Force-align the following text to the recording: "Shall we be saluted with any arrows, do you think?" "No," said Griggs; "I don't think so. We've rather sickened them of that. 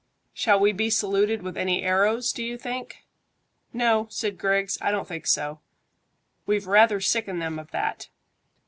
"Shall 0.33 0.59
we 0.59 0.71
be 0.73 0.89
saluted 0.89 1.43
with 1.43 1.55
any 1.55 1.83
arrows, 1.83 2.33
do 2.33 2.43
you 2.43 2.57
think?" 2.57 3.05
"No," 3.71 4.07
said 4.09 4.39
Griggs; 4.39 4.79
"I 4.81 4.89
don't 4.89 5.07
think 5.07 5.27
so. 5.27 5.59
We've 6.47 6.65
rather 6.65 6.99
sickened 6.99 7.39
them 7.39 7.59
of 7.59 7.69
that. 7.69 8.09